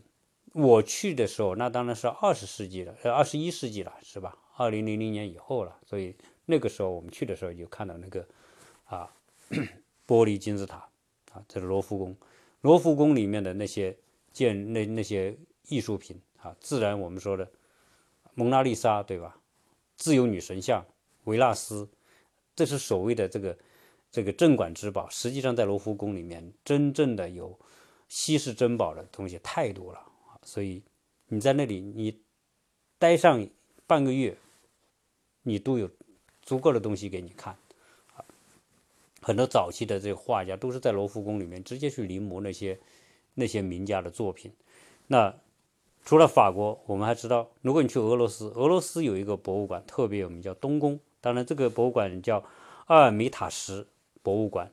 [0.53, 4.37] 我去的时候，那当然是二十世纪了，呃，二十一世纪了，是吧？
[4.55, 8.27] 二零零零年以后了，所以那个时候我们去的时候就看到那个
[8.85, 9.11] 啊。
[10.07, 10.77] 玻璃金字塔
[11.33, 12.15] 啊，这是罗浮宫。
[12.61, 13.95] 罗浮宫里面的那些
[14.31, 17.47] 建那那些艺术品啊，自然我们说的
[18.33, 19.37] 蒙娜丽莎对吧？
[19.95, 20.85] 自由女神像、
[21.25, 21.87] 维纳斯，
[22.55, 23.57] 这是所谓的这个
[24.11, 25.09] 这个镇馆之宝。
[25.09, 27.57] 实际上，在罗浮宫里面，真正的有
[28.07, 30.01] 稀世珍宝的东西太多了！
[30.43, 30.81] 所以
[31.27, 32.21] 你在那里你
[32.97, 33.45] 待上
[33.85, 34.37] 半个月，
[35.41, 35.89] 你都有
[36.41, 37.57] 足够的东西给你看。
[39.27, 42.79] 很多早期的这个画家都是在罗浮宫里面直接去临摹那些
[43.33, 44.53] 那些名家的作品。
[45.07, 45.35] 那
[46.05, 50.97] 除了法国，我们还知道，如果你去俄罗斯，俄罗斯有一个博物馆特别有名，叫东宫。
[51.19, 52.41] 当然，这个博物馆叫
[52.85, 53.85] 阿尔米塔什
[54.23, 54.71] 博物馆，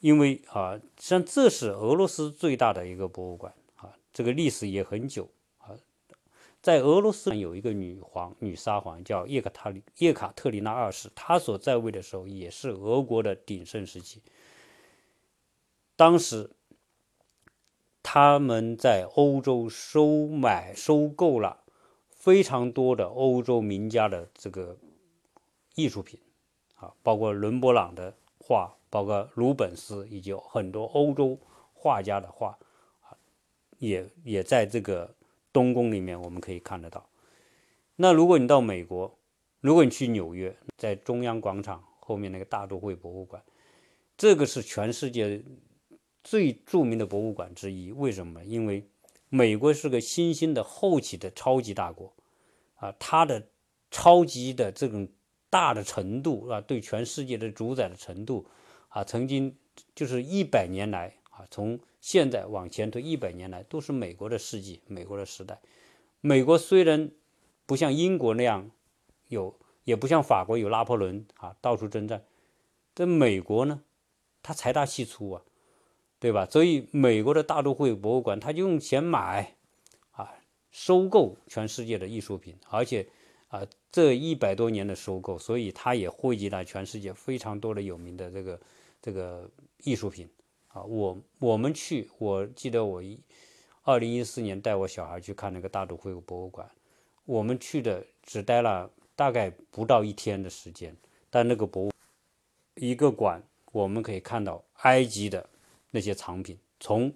[0.00, 5.28] 因为啊，实际上这是俄罗斯最大的一个博物馆啊，这个历史也很久。
[6.64, 14.22] 在俄罗斯有一个女皇、女沙皇叫叶卡塔里叶卡特琳娜二世，她所在位的时候也是俄国的鼎盛时期。
[15.94, 16.50] 当时。
[18.06, 21.64] 他们在欧洲收买、收购了
[22.10, 24.76] 非常多的欧洲名家的这个
[25.74, 26.20] 艺术品，
[26.74, 31.40] 啊，包括伦勃朗的画，包括鲁本斯，以及很多欧洲
[31.72, 32.58] 画家的画，
[33.00, 33.16] 啊，
[33.78, 35.14] 也也在这个
[35.54, 37.08] 东宫里面我们可以看得到。
[37.96, 39.18] 那如果你到美国，
[39.60, 43.42] 如果你去纽约，在中央广场后面那个大都会博物馆，
[44.18, 45.42] 这个是全世界。
[46.26, 48.42] 最著名的博物馆之一，为什么？
[48.46, 48.88] 因为
[49.28, 52.10] 美国是个新兴的后起的超级大国，
[52.76, 53.46] 啊，它的
[53.90, 55.06] 超级的这种
[55.50, 58.46] 大的程度啊，对全世界的主宰的程度
[58.88, 59.54] 啊，曾经
[59.94, 61.14] 就是一百年来
[61.50, 65.60] 从现在往前推一百年来都是美国的世纪，美国的时代。
[66.20, 67.10] 美国虽然
[67.66, 68.70] 不像英国那样
[69.28, 72.24] 有，也不像法国有拿破仑啊到处征战，
[72.94, 73.82] 但美国呢，
[74.42, 75.42] 它财大气粗啊。
[76.20, 76.46] 对吧？
[76.46, 79.56] 所以美国的大都会博物馆，他就用钱买，
[80.12, 80.32] 啊，
[80.70, 83.06] 收购全世界的艺术品，而且
[83.48, 83.60] 啊，
[83.92, 88.60] 这一百多年的收购，所以他也汇集了全世界非常多的有名的这个
[89.02, 89.50] 这个
[89.82, 90.26] 艺术品
[90.74, 90.82] 啊。
[90.82, 93.18] 我我们去，我记得我一
[93.82, 96.70] 二零一四年带我小孩去看那个大都会博物馆，
[97.24, 100.94] 我们去的只待了大概不到一天的时间，
[101.30, 101.90] 但那个博物
[102.74, 105.48] 一个馆，我们可以看到埃及的。
[105.96, 107.14] 那些藏品，从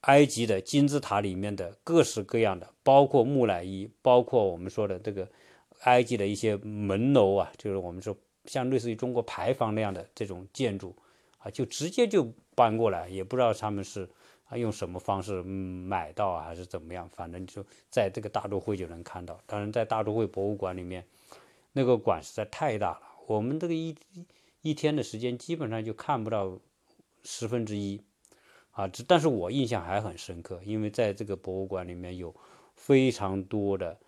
[0.00, 5.28] 埃及的金字塔里面的各式各样的，包括木乃伊，包括我们说的这个
[5.82, 10.92] 埃及的一些门楼啊，就是我们说像类似于中国牌坊那样的这种建筑
[11.40, 14.08] 啊，就直接就搬过来，也不知道他们是
[14.44, 19.38] 啊用什么方式买到啊，还是怎么样，反正就在这个大都会就能看到。
[19.46, 21.04] 当然，在大都会博物馆里面，
[21.72, 23.94] 那个馆实在太大了，我们这个一
[24.62, 26.58] 一天的时间基本上就看不到。
[27.22, 28.00] 十分之一，
[28.70, 32.34] 啊，这但是我印象还很深刻，因为在这个博物馆里面有
[32.74, 34.00] 非常多的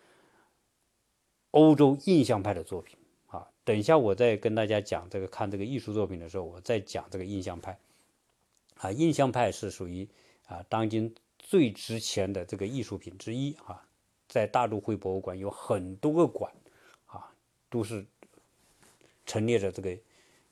[1.50, 2.98] 欧洲印象派的作品，
[3.64, 7.78] 等一下我再跟大家讲这个看这个艺术作品的时候，我再讲这个印象派，
[8.78, 10.08] 啊，印象派是属于
[10.46, 13.86] 啊当今最值钱的这个艺术品之一，啊，
[14.28, 16.52] 在大都会博物馆有很多个馆，
[17.06, 17.32] 啊，
[17.70, 18.04] 都是
[19.26, 19.96] 陈列着这个，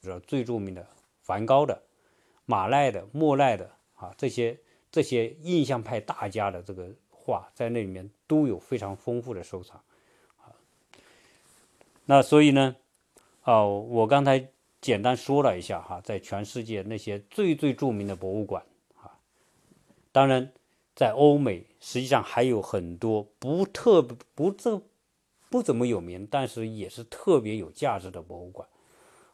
[0.02, 0.86] 是最著名的
[1.22, 1.82] 梵高的。
[2.46, 4.58] 马奈的、莫奈的啊，这些
[4.90, 9.80] 这些印象派大家的这个画，在那里面都有非常丰富的收藏
[10.38, 10.50] 啊。
[12.06, 12.74] 那所以呢，
[13.42, 14.48] 啊，我刚才
[14.80, 18.62] 简单说了一下哈，在全世界那些最最著名的博物馆
[18.96, 19.18] 啊，
[20.12, 20.52] 当然
[20.94, 24.80] 在欧美实际上还有很多不特不这
[25.48, 28.68] 不怎么有名，但是也是特别有价值的博物馆。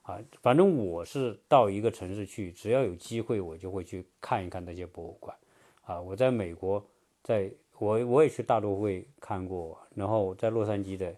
[0.03, 5.37] 啊，反正我是到一个城市去，只要有机会，我就会去看一看那些博物馆。
[5.83, 6.85] 啊，我在美国，
[7.25, 11.13] 在我我也去大都会看过，然后在洛杉矶的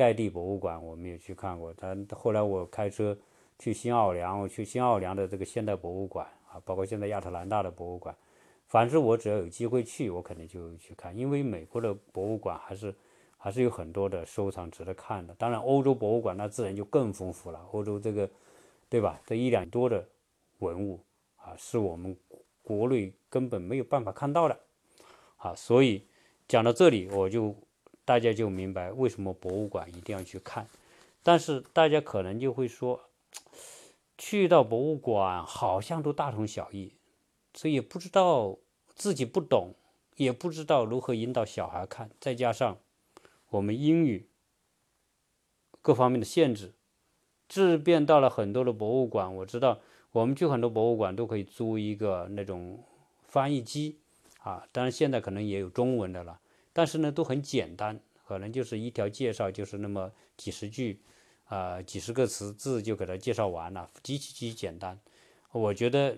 [0.00, 1.74] 盖蒂博物馆我们也去看过。
[1.76, 3.14] 但后来我开车
[3.58, 8.16] 去新奥尔良，我去新奥尔良的这个现代博物馆啊，包括现在亚特兰大的博物馆，
[8.66, 12.94] 反正我只要有机会去，我肯定就去看，因为美国的博物馆还是。
[13.42, 15.34] 还是有很多的收藏值得看的。
[15.38, 17.58] 当然，欧洲博物馆那自然就更丰富了。
[17.72, 18.28] 欧洲这个，
[18.90, 19.18] 对吧？
[19.24, 20.06] 这一两多的
[20.58, 21.00] 文物
[21.38, 22.14] 啊，是我们
[22.62, 24.60] 国内根本没有办法看到的。
[25.38, 26.04] 啊，所以
[26.46, 27.56] 讲到这里，我就
[28.10, 30.66] 大家就明白为什么博物馆一定要去看。
[31.22, 33.08] 但是大家可能就会说，
[34.18, 36.92] 去到博物馆好像都大同小异，
[37.54, 38.58] 所以也不知道
[38.96, 39.74] 自己不懂，
[40.16, 42.78] 也不知道如何引导小孩看，再加上。
[43.50, 44.28] 我们英语
[45.80, 46.72] 各方面的限制，
[47.48, 49.32] 质变到了很多的博物馆。
[49.36, 49.78] 我知道
[50.10, 52.82] 我们去很多博物馆都可以租一个那种
[53.22, 54.00] 翻译机
[54.42, 56.40] 啊，当然现在可能也有中文的了，
[56.72, 61.00] 但是呢都很简单，可能就是一条介绍，就是那么几十句
[61.44, 64.98] 啊，几十个词字就给它介绍完了，极其极其简单。
[65.52, 66.16] 我觉得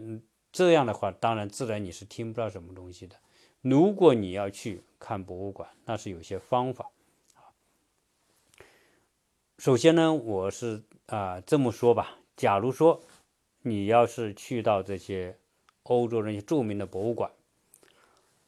[0.52, 3.16] 这样的话，当然自然你是听不到什么东西的。
[3.62, 6.90] 如果你要去看博物馆，那是有些方法。
[9.58, 13.00] 首先呢，我是啊这么说吧，假如说
[13.62, 15.38] 你要是去到这些
[15.84, 17.30] 欧洲那些著名的博物馆，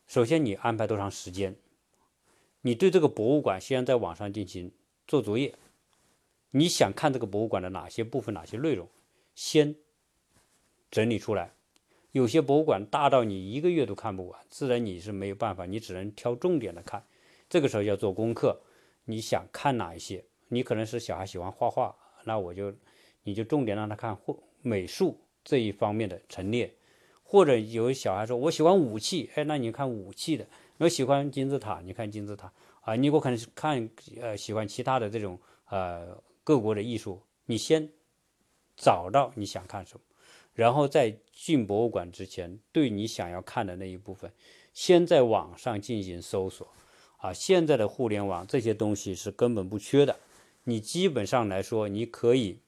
[0.07, 1.57] 首先你安排多长时间
[2.67, 4.73] 你对这个博物馆先在网上进行
[5.07, 5.55] 做作业，
[6.53, 8.89] 你想看这个博物馆的哪些部分、哪些内容，
[9.35, 9.75] 先
[10.91, 11.53] 整理出来。
[12.13, 17.05] 有些博物馆大到你一个月都看不完，自然你是没有办法，你只能挑重点的看。
[17.51, 18.59] 这个时候要做功课，
[19.05, 20.25] 你想看哪一些？
[20.49, 21.95] 你可能是小孩喜欢画画，
[22.25, 22.75] 那我就
[23.25, 26.75] 你就重点让他看或美术这一方面的陈列，
[27.23, 30.47] 或者有小孩说我喜欢武器，哎，那你看武器的；
[30.79, 32.97] 我喜欢金字塔，你看金字塔啊。
[32.97, 33.89] 你我可能看
[34.21, 37.89] 呃喜欢其他的这种呃各国的艺术，你先
[38.77, 40.01] 找到你想看什么。
[40.53, 44.33] 然后在进博物馆之前，对你想要看的那一部分，
[44.73, 46.69] 先在网上进行搜索，
[47.19, 50.17] 啊，现在的互联网这些东西是根本不缺的，
[50.65, 52.61] 你基本上来说，你可以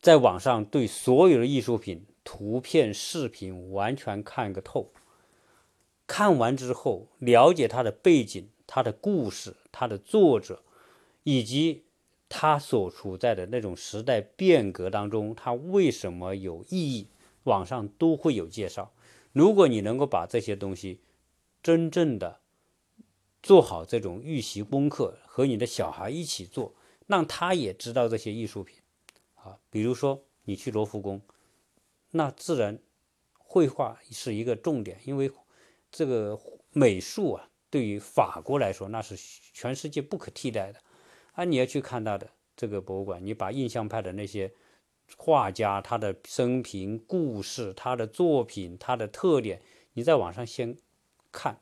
[0.00, 4.92] 在网上对所有的艺术品、图片、视频完全看个透。
[6.06, 10.62] 看完之后，了解它的背景、它的故事、它的作者，
[11.22, 11.82] 以及。
[12.26, 17.06] 它所处在的那种时代变革当中，它为什么有意义？
[17.44, 18.92] 网上都会有介绍。
[19.30, 21.00] 如果你能够把这些东西
[21.62, 22.40] 真正的
[23.40, 26.74] 做好这种预习功课，和你的小孩一起做，
[27.06, 28.78] 让他也知道这些艺术品
[29.36, 31.20] 啊，比如说你去罗浮宫，
[32.10, 32.80] 那自然
[33.38, 35.30] 绘画是一个重点，因为
[35.96, 36.36] 这个
[36.72, 39.14] 美术啊，对于法国来说，那是
[39.52, 40.80] 全世界不可替代的。
[41.34, 44.52] 啊，你要去看他的这个博物馆，你把印象派的那些
[45.16, 50.76] 画家他的生平故事、他的作品、他的特点，你在网上先
[51.30, 51.60] 看，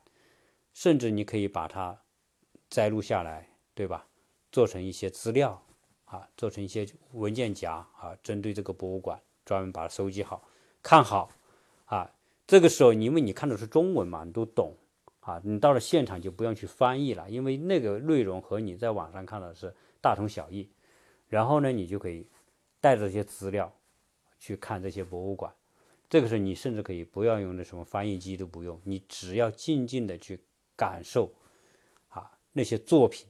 [0.73, 2.01] 甚至你可以把它
[2.71, 4.07] 摘录下来，对吧？
[4.51, 5.63] 做成一些资料
[6.05, 10.43] 啊，做成一些文件夹啊，针对这个博物馆专门把它收集好，
[10.81, 11.29] 看好
[11.85, 12.09] 啊。
[12.53, 14.77] 这个时候，因为你看的是中文嘛，你都懂。
[15.21, 20.69] 啊，你到了现场就不用去翻译了，因为那个内容和你在网上看到的是大同小异。
[21.29, 22.27] 然后呢，你就可以
[22.79, 23.75] 带着这些资料
[24.37, 25.51] 去看这些博物馆。
[26.07, 30.39] 这个时候，你甚至可以不要用那什么翻译机都不用，你只要静静的去
[30.75, 31.33] 感受
[32.09, 33.25] 啊那些作品，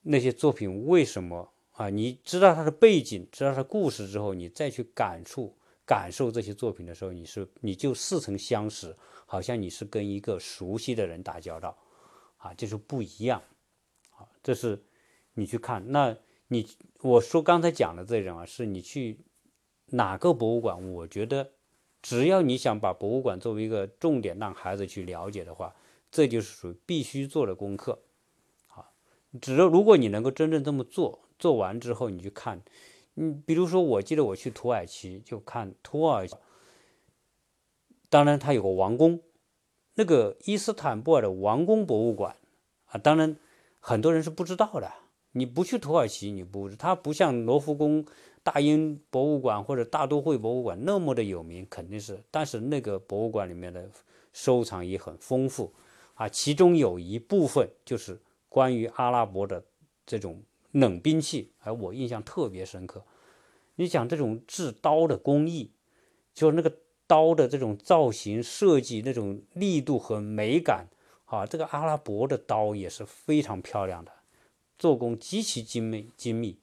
[0.00, 1.90] 那些作品为什么啊？
[1.90, 5.57] 你知道它的背景，知道它故事之后，你再去感触。
[5.88, 11.74] 感受这些作品的时候，你是你就似曾相识，好像你是跟一个熟悉的人打交道，
[12.36, 13.42] 啊，就是不一样，
[14.10, 14.84] 啊，这是
[15.32, 15.90] 你去看。
[15.90, 16.14] 那
[16.48, 16.68] 你
[17.00, 19.18] 我说刚才讲的这种啊，是你去
[19.86, 20.92] 哪个博物馆？
[20.92, 21.52] 我觉得
[22.02, 25.74] 只要你想把博物馆作为一个重点让孩子去了解的话，
[26.10, 27.98] 这就是属于必须做的功课，
[28.66, 28.84] 啊，
[29.40, 32.62] 只要如果你能够真正这么做，做完之后你去看。
[33.20, 36.36] 嗯，比如说，我记得我去土耳其就看土耳其，
[38.08, 39.20] 当然它有个王宫，
[39.94, 42.36] 那个伊斯坦布尔的王宫博物馆
[42.86, 43.36] 啊，当然
[43.80, 44.88] 很多人是不知道的。
[45.32, 48.06] 你不去土耳其，你不，它不像罗浮宫、
[48.44, 52.22] 大英博物馆或者大都会博物馆那么的有名，肯定是。
[52.30, 53.90] 但是那个博物馆里面的
[54.32, 55.74] 收藏也很丰富
[56.14, 59.64] 啊，其中有一部分就是关于阿拉伯的
[60.06, 60.40] 这种。
[60.72, 63.04] 冷兵器，哎我印象特别深刻。
[63.76, 65.70] 你讲这种制刀的工艺，
[66.34, 66.72] 就是那个
[67.06, 70.86] 刀的这种造型设计，那种力度和美感，
[71.26, 74.12] 啊，这个阿拉伯的刀也是非常漂亮的，
[74.78, 76.58] 做工极其精美精密，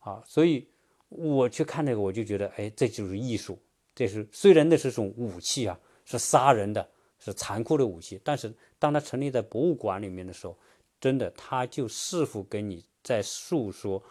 [0.00, 0.66] 啊，所以
[1.08, 3.58] 我去看那个，我就觉得，哎，这就是艺术。
[3.94, 6.86] 这是虽然那是种武器啊，是杀人的，
[7.18, 10.58] 是残酷的武器，但是当它陈列在博物馆里面的时候，
[11.00, 12.84] 真的，它就是否跟你。
[13.06, 14.02] 在诉说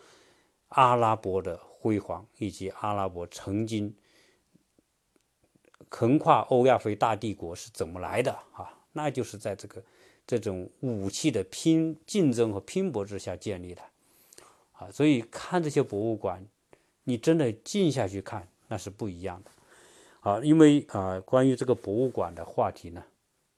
[0.69, 3.93] 阿拉伯的辉煌，以及阿拉伯曾经
[5.89, 8.73] 横跨欧亚非大帝国是怎么来的啊？
[8.93, 9.83] 那就是在这个
[10.25, 13.81] 这种武器的拼竞争和拼搏之下建立的
[14.71, 14.89] 啊！
[14.89, 16.41] 所以看这些博物馆，
[17.03, 19.51] 你真的静下去看，那是不一样的
[20.21, 20.39] 啊！
[20.41, 23.03] 因为啊，关于这个博物馆的话题呢，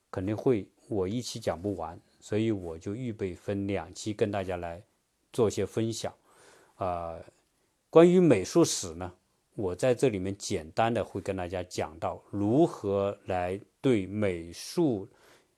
[0.10, 4.82] 肯定会我一期讲不完，所以我就预备分两期跟大家来。
[5.34, 6.14] 做一些分享，
[6.76, 7.18] 啊，
[7.90, 9.12] 关于美术史呢，
[9.56, 15.08] 我在这里面简单的会跟大家讲到如何来对美术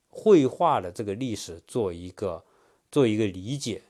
[0.08, 2.44] 绘画的这个历史做一个
[2.90, 3.82] 做一个理解，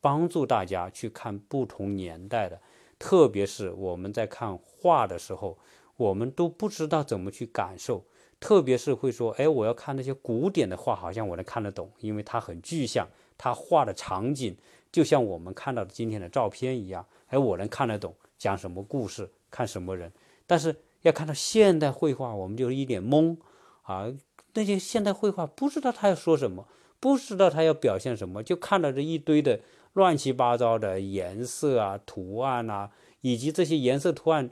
[0.00, 2.60] 帮助大家去看不同年代的，
[2.98, 5.58] 特别是我们在看画的时候，
[5.96, 8.04] 我们都不知道怎么去感受，
[8.40, 13.06] 特别是会说，哎，我要看那些古典的画，好像我能看得懂，因为它很具象，
[13.36, 14.56] 它画的场景。
[14.90, 20.12] 就像我们看到的今天的照片一样，哎，我能看得懂讲什么故事，看什么人。
[20.46, 23.36] 但是要看到现代绘画，我们就一脸懵
[23.82, 24.12] 啊！
[24.54, 26.66] 那些现代绘画不知道他要说什么，
[26.98, 29.60] 不知道他要表现什么，就看到这一堆的
[29.92, 34.50] 乱七八糟的颜色啊、图案啊，以及这些颜色图案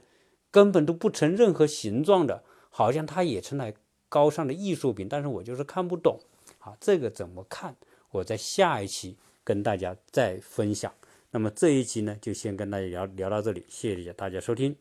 [0.51, 3.73] 根本都不成任何形状的，好像它也成了
[4.09, 6.19] 高尚的艺术品，但是我就是看不懂
[6.59, 7.75] 啊，这个怎么看？
[8.11, 10.91] 我在下一期跟大家再分享。
[11.31, 14.73] 那么这一期呢，就先跟大家聊聊到这里，谢谢大家收听。